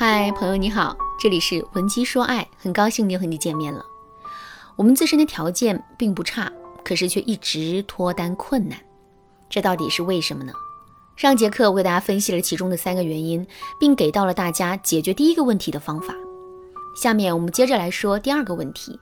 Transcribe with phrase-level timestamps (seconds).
[0.00, 3.84] 嗨，朋友你好，这里是文姬说爱，很高兴又和你见面了。
[4.76, 6.52] 我们自身的条件并不差，
[6.84, 8.78] 可是却一直脱单困难，
[9.50, 10.52] 这到底是为什么呢？
[11.16, 13.44] 上节课我给大家分析了其中的三个原因，
[13.80, 16.14] 并给到了大家解决第一个问题的方法。
[16.94, 19.00] 下面我们接着来说第二个问题。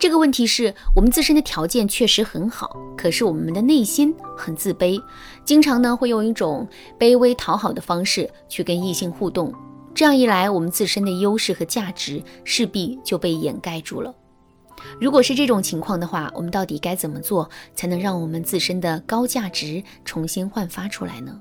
[0.00, 5.00] 这个问题是我们自身的条件确实很好，可是我们的内心很自卑，
[5.44, 9.54] 经常呢会用一种卑微讨好的方式去跟异性互动。
[9.94, 14.12] 这样一来，我们自身的优势和价值势必就被掩盖住了。
[15.00, 21.40] 如果是这种情况的话，我们到底该怎么做才能让我们自身的高价值重新焕发出来呢？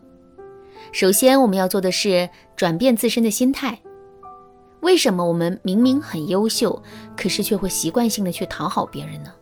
[0.92, 3.80] 首先，我们要做的是转变自身的心态。
[4.82, 6.84] 为什么我们明明很优秀，
[7.18, 9.34] 可是却会习惯性的去讨好别人呢？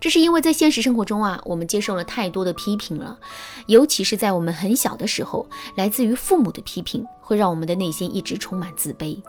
[0.00, 3.18] 这是因为在现实生活中啊，我们接受了太多的批评了，
[3.66, 9.22] 尤其是在我们很小的时候，来自于父母的批评，会让我们的内心一直充满自卑。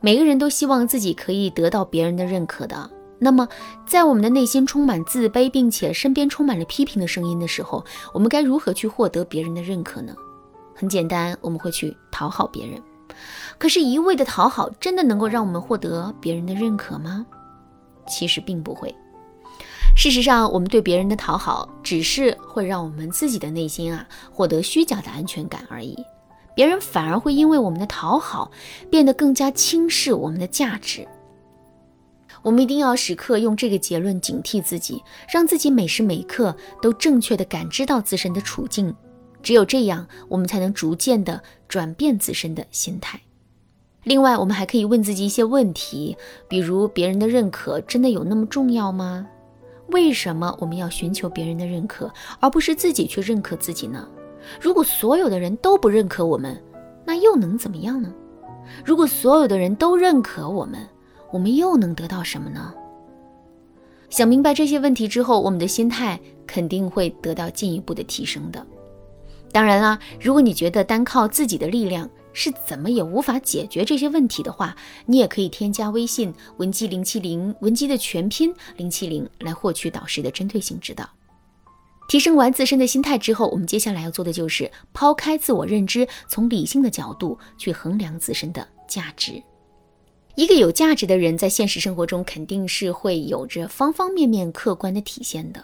[0.00, 2.90] 每个人都希望自己可以得到别人的认可的。
[3.18, 3.46] 那么，
[3.86, 10.14] 在我们的内心充满自卑，并且身边充满了批评的声音的时候，我们该如何去获得别人的认可呢？
[10.74, 12.80] 很简单，我们会去讨好别人。
[13.58, 17.26] 可是，一味的讨好真的能够让我们获得别人的认可吗？
[18.08, 18.94] 其实并不会。
[19.94, 25.94] 事实上，我们对别人的讨好，只是会让我们自己的内心啊获得虚假的安全感而已。
[26.58, 28.50] 别人反而会因为我们的讨好，
[28.90, 31.06] 变得更加轻视我们的价值。
[32.42, 35.00] 我们一定要时刻用这个结论警惕自己，
[35.32, 38.92] 让自己每时每刻都正确的感知到自身的处境。
[39.40, 43.20] 只有这样，我们才能逐渐的转变自身的心态。
[44.02, 46.16] 另外，我们还可以问自己一些问题，
[46.48, 49.24] 比如别人的认可真的有那么重要吗？
[49.90, 54.08] 为什么我们要寻求别人的认可，而不是自己去认可自己呢？
[54.60, 56.60] 如果所有的人都不认可我们，
[57.04, 58.12] 那又能怎么样呢？
[58.84, 60.86] 如果所有的人都认可我们，
[61.32, 62.74] 我们又能得到什么呢？
[64.10, 68.66] 想明白这些问题之后，我们的心态肯定会得到进一步的提升的。
[69.52, 74.76] 当然啦，如果你觉得单靠自己的力量是怎么也无法解决这些问题的话，
[75.06, 81.08] 你也可以添加微信文姬零七零，文姬的全拼零七零，来获取导师的针对性指导。
[82.08, 89.42] 提升完自身的心态之后，我们接下来要做的就是抛开自我认知，从理性的角度去衡量自身的价值。
[90.34, 95.62] 一个有价值的人，在现实生活中肯定是会有着方方面面客观的体现的。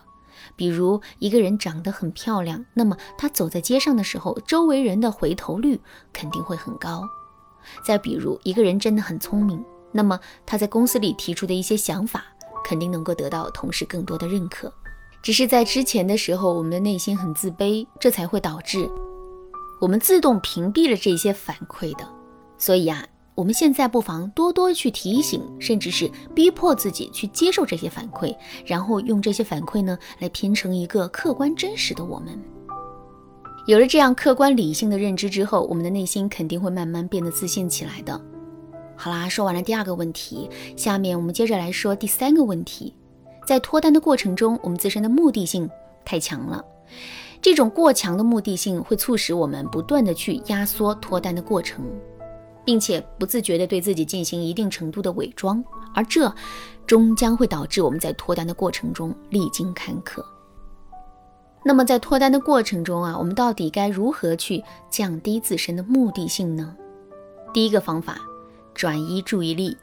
[0.55, 5.81] 比如一个人长得很漂亮，那么他走在街上的时候，周围人的回头率
[6.12, 7.09] 肯定会很高。
[7.87, 12.22] 再比如一个人真的很聪明，那么他在公司里提出的一些想法，
[12.62, 14.71] 肯定能够得到同事更多的认可。
[15.25, 18.89] 只是在之前的时候，我们的内心很自卑，这才会导致
[19.81, 22.07] 我们自动屏蔽了这些反馈的。
[22.59, 23.05] 所以啊。
[23.37, 28.33] 我们现在不妨多多去提醒，甚至是逼迫自己去接受这些反馈，
[28.65, 32.41] 然后用这些反馈呢来拼成一个客观真实的我们。
[33.67, 38.21] 有了这样客观理性的认知之后，我们的内心肯定会慢慢变得自信起来的。
[38.95, 42.95] 好啦，说完了第二个问题，下面我们接着来说第三个问题。
[43.47, 45.69] 在脱单的过程中，我们自身的目的性
[46.05, 46.65] 太强了，
[47.43, 51.84] 这种过强的目的性会促使我们不断的去压缩脱单的过程。
[52.65, 55.62] 并且不自觉地对自己进行一定程度的伪装，
[55.94, 56.32] 而这
[56.87, 60.25] 终将会导致我们在脱单的过程中历经坎坷。
[61.62, 66.75] 那么在脱单的过程中啊，我们到底该如何去降低自身的目的性呢？
[67.53, 68.19] 第一个方法，
[68.75, 69.76] 转移注意力。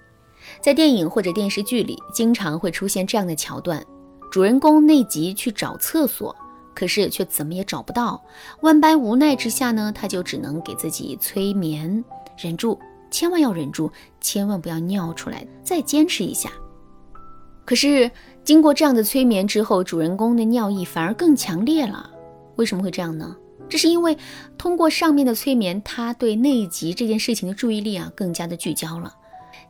[0.62, 3.84] 在电影或者电视剧里，经常会出现这样的桥段：
[4.31, 6.35] 主人公内急去找厕所，
[6.74, 8.22] 可是却怎么也找不到。
[8.62, 12.03] 万般无奈之下呢，他就只能给自己催眠。
[12.38, 12.79] 忍住，
[13.09, 16.50] 千万要忍住，千万不要尿出来，再坚持一下。
[17.66, 18.09] 可是
[18.44, 22.09] 经过这样的催眠之后，主人公的尿意反而更强烈了。
[22.56, 23.35] 为什么会这样呢？
[23.69, 24.18] 这是因为
[24.58, 29.14] 通过上面的催眠，他对内急这件事情的注意力啊更加的聚焦了。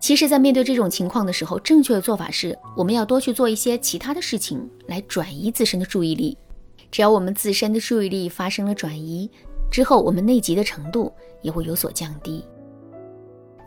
[0.02, 6.36] 其实，在面对这种情况的时候，正确的做法是，我们要多去做一些其他的事情来转移自身的注意力。
[6.90, 9.30] 只要我们自身的注意力发生了转移
[9.72, 11.14] 之后，我们内急的程度
[11.44, 12.44] 也会有所降低。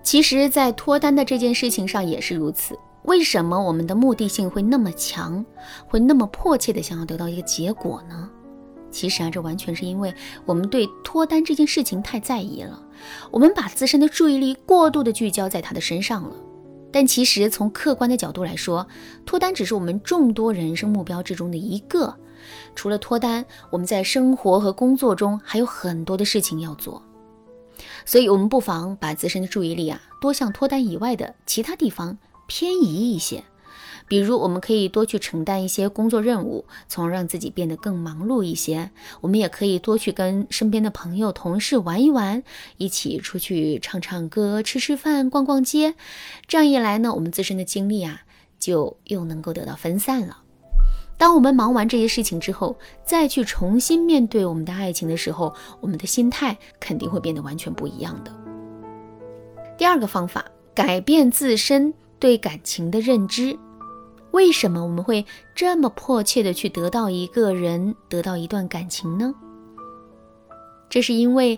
[0.03, 2.77] 其实，在脱单的这件事情上也是如此。
[3.05, 5.45] 为什么我们的目的性会那么强，
[5.87, 8.29] 会那么迫切的想要得到一个结果呢？
[8.95, 10.15] 其实啊，这完全是因为
[10.47, 12.81] 我们对脱单这件事情太在意了，
[13.33, 16.37] 我们把自身的注意力过度的聚焦在他的身上了。
[16.93, 18.87] 但其实从客观的角度来说，
[19.27, 22.15] 脱单只是我们众多人生目标之中的一个。
[22.77, 27.03] 除了脱单，我们在生活和工作中还有很多的事情要做。
[28.07, 32.17] 所以，我们不妨把自身的注意力啊，多向脱单以外的其他地方
[32.47, 33.43] 偏移一些。
[34.07, 38.91] 比如，我们可以多去承担一些工作任务，从而让自己变得更忙碌一些。
[39.23, 42.43] 我们也可以多去跟身边的朋友、同事玩一玩，
[42.77, 45.95] 一起出去唱唱歌、吃吃饭、逛逛街。
[46.47, 48.21] 这样一来呢，我们自身的精力啊，
[48.59, 50.39] 就又能够得到分散了。
[51.17, 52.77] 当我们忙完这些事情之后，
[53.07, 58.33] 再去重新面对我们的爱情的时候，我们的心态肯定会变得完全不一样的。
[59.79, 63.57] 第二个方法，改变自身对感情的认知。
[64.35, 69.33] 为什么我们会这么迫切的去得到一个人，得到一段感情呢？
[70.91, 71.57] 这是因为，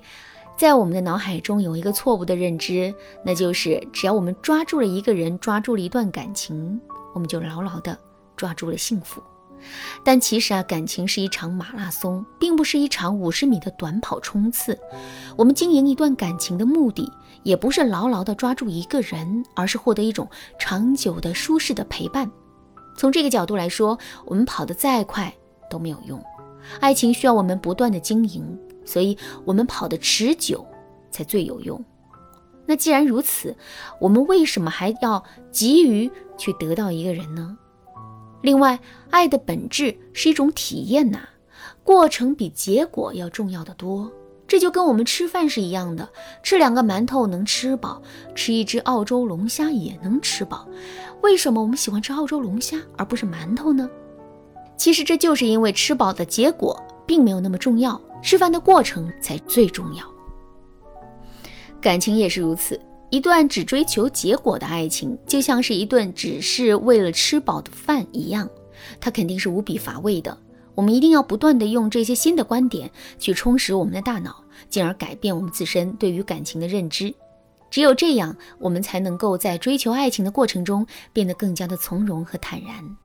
[0.59, 2.95] 在我们的脑海中有一个错误的认知，
[3.25, 6.79] 那就是只要我们抓住了一个人，抓住了一段感情，
[7.15, 7.99] 我们就牢牢的
[8.37, 9.23] 抓住了幸福。
[10.05, 14.79] 但其实啊，感情是一场马拉松，并不是一场五十米的短跑冲刺。
[15.35, 17.11] 我们经营一段感情的目的，
[17.43, 20.29] 也不是牢牢的抓住一个人，而是获得一种
[20.59, 22.31] 长久的舒适的陪伴。
[22.97, 25.33] 从这个角度来说，我们跑得再快
[25.71, 26.23] 都没有用。
[26.81, 30.67] 爱情需要我们不断的经营，所以我们跑得持久
[31.11, 31.83] 才最有用。
[32.67, 33.55] 那既然如此，
[34.01, 35.23] 我们为什么还要
[35.53, 37.57] 急于去得到一个人呢？
[38.43, 38.79] 另外，
[39.11, 41.21] 爱的本质是一种体验呐，
[41.85, 44.11] 过程比结果要重要的多。
[44.49, 46.09] 这就跟我们吃饭是一样的，
[46.43, 48.01] 吃两个馒头能吃饱，
[48.35, 50.69] 吃一只澳洲龙虾也能吃饱。
[51.23, 53.89] 为什么我们喜欢吃澳洲龙虾而不是馒头呢？
[54.77, 60.05] 其实这就是因为吃饱的结果并没有那么重要，吃饭的过程才最重要。
[61.81, 68.49] 感情也是如此，一段只追求结果的爱情，就像是一顿只是为了吃饱的饭一样，
[69.01, 70.37] 它肯定是无比乏味的。
[70.77, 77.13] 我们一定要不断的用这些新的观点去充实我们的大脑，进而改变我们自身对于感情的认知。
[77.69, 82.97] 只有这样，我们才能够在追求爱情的过程中变得更加的从容和坦然。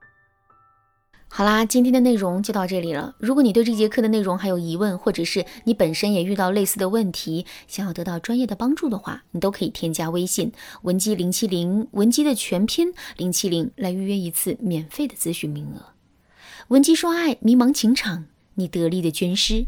[1.34, 3.16] 好啦，今天的内容就到这里了。
[3.18, 10.52] 如果你对这节课的内容还有疑问，或者是你本身也遇到类似的问题，想要得到专业的帮助的话，你都可以添加微信
[10.82, 15.94] 文姬零七零，文姬的全拼零七零，来预约一次免费的咨询名额。
[16.72, 19.66] 文姬说爱，迷茫情场，你得力的军师。